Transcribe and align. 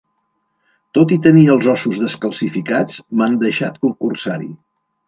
Tot 0.97 1.13
i 1.17 1.17
tenir 1.27 1.43
els 1.57 1.69
ossos 1.75 2.01
descalcificats, 2.07 2.99
m'han 3.21 3.39
deixat 3.47 3.79
concursar-hi. 3.87 4.53